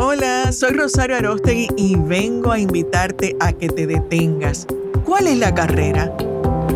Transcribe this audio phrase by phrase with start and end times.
[0.00, 4.64] Hola, soy Rosario Arostegui y vengo a invitarte a que te detengas.
[5.04, 6.16] ¿Cuál es la carrera?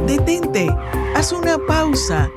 [0.08, 0.68] Detente,
[1.14, 2.28] haz una pausa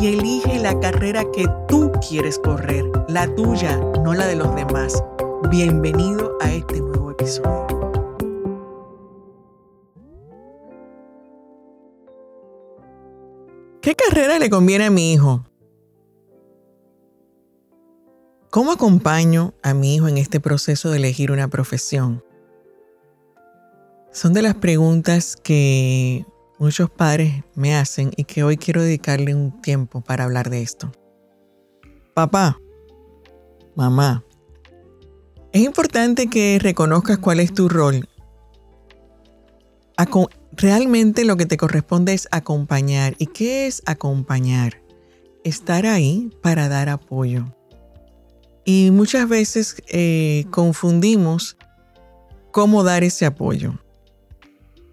[0.00, 5.02] y elige la carrera que tú quieres correr, la tuya, no la de los demás.
[5.50, 7.66] Bienvenido a este nuevo episodio.
[13.82, 15.47] ¿Qué carrera le conviene a mi hijo?
[18.50, 22.24] ¿Cómo acompaño a mi hijo en este proceso de elegir una profesión?
[24.10, 26.24] Son de las preguntas que
[26.58, 30.90] muchos padres me hacen y que hoy quiero dedicarle un tiempo para hablar de esto.
[32.14, 32.58] Papá,
[33.76, 34.24] mamá,
[35.52, 38.08] es importante que reconozcas cuál es tu rol.
[40.52, 43.14] Realmente lo que te corresponde es acompañar.
[43.18, 44.82] ¿Y qué es acompañar?
[45.44, 47.54] Estar ahí para dar apoyo.
[48.68, 51.56] Y muchas veces eh, confundimos
[52.50, 53.78] cómo dar ese apoyo.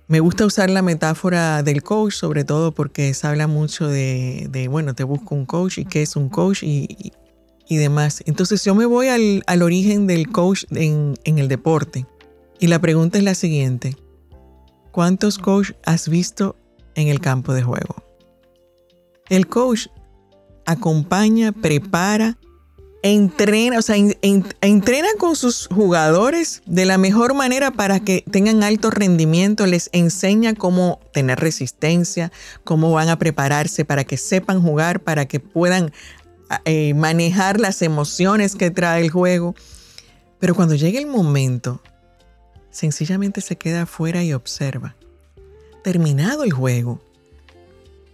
[0.08, 4.96] Me gusta usar la metáfora del coach, sobre todo porque se habla mucho de, bueno,
[4.96, 7.12] te busco un coach y qué es un coach y,
[7.68, 8.24] demás.
[8.26, 12.06] Entonces yo me voy al, origen del coach en, en, el deporte.
[12.62, 13.98] Y la pregunta es la siguiente.
[14.94, 16.56] ¿Cuántos coach has visto
[16.94, 17.96] en el campo de juego?
[19.28, 19.88] El coach
[20.66, 22.38] acompaña, prepara
[23.06, 23.98] entrena, o sea,
[24.62, 30.56] entrena con sus jugadores de la mejor manera para que tengan alto rendimiento, les enseña
[30.56, 32.32] cómo tener resistencia,
[32.64, 35.92] cómo van a prepararse para que sepan jugar, para que puedan
[36.66, 39.54] eh, manejar las emociones que trae el juego.
[40.40, 41.84] Pero cuando llega el momento,
[42.72, 44.96] sencillamente se queda afuera y observa.
[45.84, 47.00] Terminado el juego,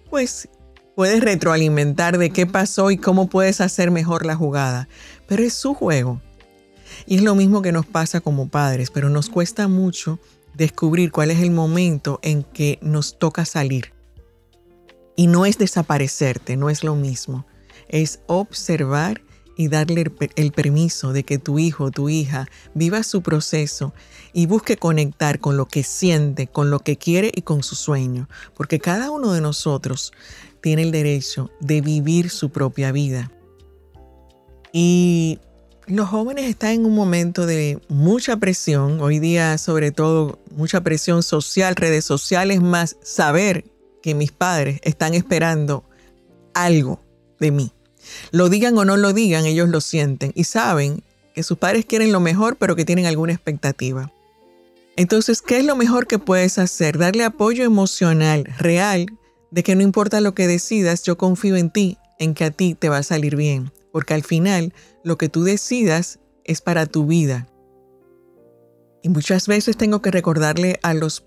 [0.10, 0.50] pues
[1.02, 4.88] puedes retroalimentar de qué pasó y cómo puedes hacer mejor la jugada,
[5.26, 6.22] pero es su juego.
[7.08, 10.20] Y es lo mismo que nos pasa como padres, pero nos cuesta mucho
[10.54, 13.94] descubrir cuál es el momento en que nos toca salir.
[15.16, 17.48] Y no es desaparecerte, no es lo mismo.
[17.90, 19.24] Es observar
[19.58, 23.92] y darle el permiso de que tu hijo o tu hija viva su proceso
[24.34, 28.30] y busque conectar con lo que siente, con lo que quiere y con su sueño.
[28.56, 30.14] Porque cada uno de nosotros
[30.62, 33.32] tiene el derecho de vivir su propia vida.
[34.72, 35.40] Y
[35.88, 41.24] los jóvenes están en un momento de mucha presión, hoy día sobre todo mucha presión
[41.24, 43.66] social, redes sociales, más saber
[44.02, 45.84] que mis padres están esperando
[46.54, 47.02] algo
[47.40, 47.72] de mí.
[48.32, 52.12] Lo digan o no lo digan, ellos lo sienten y saben que sus padres quieren
[52.12, 54.12] lo mejor, pero que tienen alguna expectativa.
[54.96, 56.98] Entonces, ¿qué es lo mejor que puedes hacer?
[56.98, 59.08] Darle apoyo emocional real
[59.52, 62.74] de que no importa lo que decidas, yo confío en ti, en que a ti
[62.74, 64.74] te va a salir bien, porque al final
[65.04, 67.48] lo que tú decidas es para tu vida.
[69.04, 71.26] Y muchas veces tengo que recordarle a los,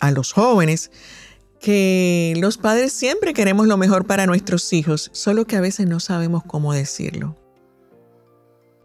[0.00, 0.90] a los jóvenes
[1.60, 6.00] que los padres siempre queremos lo mejor para nuestros hijos, solo que a veces no
[6.00, 7.36] sabemos cómo decirlo.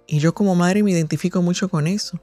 [0.07, 2.19] Y yo como madre me identifico mucho con eso.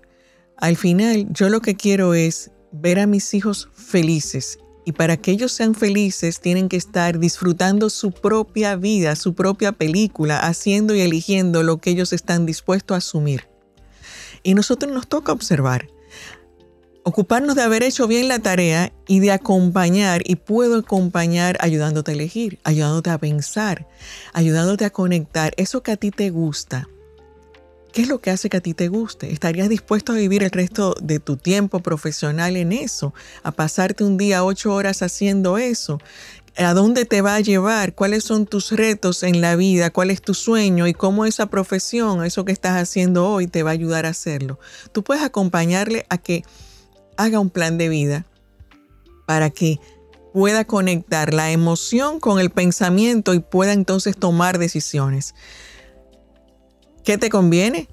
[0.56, 4.58] Al final, yo lo que quiero es ver a mis hijos felices
[4.88, 9.72] y para que ellos sean felices tienen que estar disfrutando su propia vida, su propia
[9.72, 13.50] película, haciendo y eligiendo lo que ellos están dispuestos a asumir.
[14.43, 15.88] Y nosotros nos toca observar,
[17.03, 22.15] ocuparnos de haber hecho bien la tarea y de acompañar, y puedo acompañar ayudándote a
[22.15, 23.87] elegir, ayudándote a pensar,
[24.32, 26.88] ayudándote a conectar eso que a ti te gusta
[27.93, 29.32] ¿Qué es lo que hace que a ti te guste?
[29.32, 33.15] ¿Estarías dispuesto a vivir el resto de tu tiempo profesional en eso?
[33.43, 35.98] ¿A pasarte un día ocho horas haciendo eso?
[36.56, 37.94] ¿A dónde te va a llevar?
[37.94, 39.91] ¿Cuáles son tus retos en la vida?
[39.91, 40.87] ¿Cuál es tu sueño?
[40.87, 44.59] ¿Y cómo esa profesión, eso que estás haciendo hoy, te va a ayudar a hacerlo?
[44.93, 46.44] Tú puedes acompañarle a que
[47.16, 48.27] haga un plan de vida
[49.27, 49.78] para que
[50.32, 55.34] pueda conectar la emoción con el pensamiento y pueda entonces tomar decisiones.
[57.08, 57.88] ¿Qué te conviene?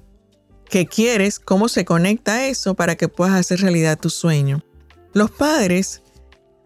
[0.68, 1.38] ¿Qué quieres?
[1.38, 4.62] ¿Cómo se conecta eso para que puedas hacer realidad tu sueño?
[5.14, 6.02] Los padres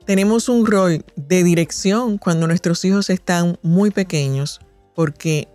[0.05, 4.59] tenemos un rol de dirección cuando nuestros hijos están muy pequeños
[4.97, 5.47] porque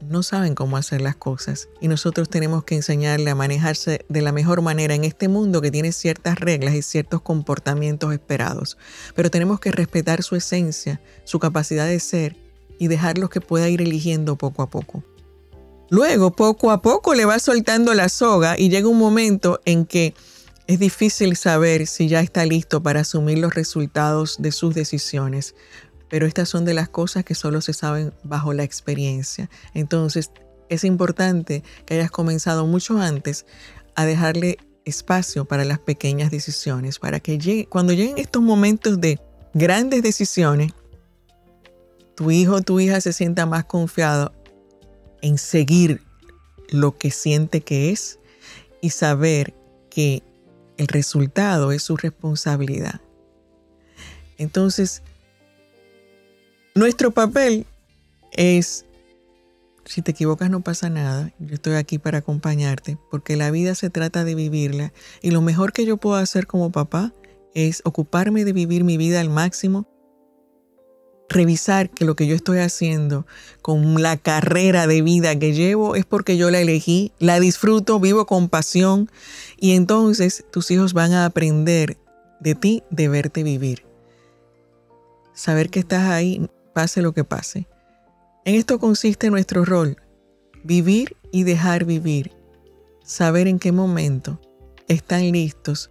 [0.00, 4.32] no saben cómo hacer las cosas y nosotros tenemos que enseñarle a manejarse de la
[4.32, 8.78] mejor manera en este mundo que tiene ciertas reglas y ciertos comportamientos esperados.
[9.14, 12.36] Pero tenemos que respetar su esencia, su capacidad de ser
[12.78, 15.04] y dejarlos que pueda ir eligiendo poco a poco.
[15.90, 20.14] Luego, poco a poco le va soltando la soga y llega un momento en que
[20.66, 25.54] es difícil saber si ya está listo para asumir los resultados de sus decisiones.
[26.10, 29.48] Pero estas son de las cosas que solo se saben bajo la experiencia.
[29.72, 30.30] Entonces,
[30.68, 33.46] es importante que hayas comenzado mucho antes
[33.94, 39.20] a dejarle espacio para las pequeñas decisiones, para que cuando lleguen estos momentos de
[39.54, 40.72] grandes decisiones,
[42.14, 44.32] tu hijo o tu hija se sienta más confiado
[45.22, 46.02] en seguir
[46.70, 48.18] lo que siente que es
[48.80, 49.54] y saber
[49.90, 50.22] que
[50.76, 53.00] el resultado es su responsabilidad.
[54.36, 55.02] Entonces,
[56.74, 57.66] nuestro papel
[58.32, 58.84] es,
[59.84, 63.90] si te equivocas no pasa nada, yo estoy aquí para acompañarte, porque la vida se
[63.90, 67.12] trata de vivirla y lo mejor que yo puedo hacer como papá
[67.54, 69.88] es ocuparme de vivir mi vida al máximo
[71.28, 73.26] revisar que lo que yo estoy haciendo
[73.62, 78.26] con la carrera de vida que llevo es porque yo la elegí, la disfruto, vivo
[78.26, 79.10] con pasión
[79.58, 81.98] y entonces tus hijos van a aprender
[82.40, 83.84] de ti, de verte vivir.
[85.34, 87.68] Saber que estás ahí, pase lo que pase.
[88.44, 89.98] En esto consiste nuestro rol,
[90.64, 92.32] vivir y dejar vivir.
[93.04, 94.40] Saber en qué momento
[94.88, 95.90] están listos,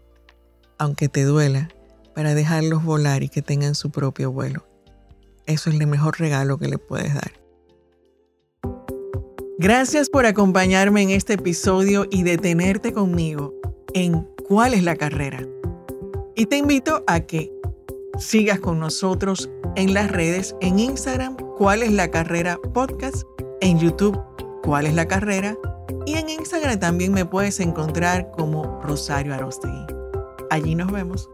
[0.78, 1.70] aunque te duela,
[2.16, 4.67] para dejarlos volar y que tengan su propio vuelo.
[5.48, 7.32] Eso es el mejor regalo que le puedes dar.
[9.58, 13.56] Gracias por acompañarme en este episodio y detenerte conmigo
[13.94, 15.40] en cuál es la carrera.
[16.36, 17.52] Y te invito a que
[18.20, 23.24] sigas con nosotros en las redes, en Instagram, cuál es la carrera podcast,
[23.62, 24.20] en YouTube,
[24.64, 25.58] cuál es la carrera,
[26.06, 29.86] y en Instagram también me puedes encontrar como Rosario Arostegui.
[30.50, 31.30] Allí nos vemos.